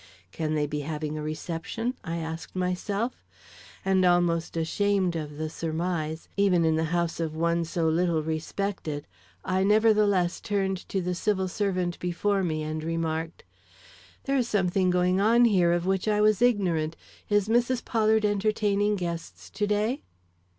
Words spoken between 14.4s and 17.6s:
something going on here of which I was ignorant. Is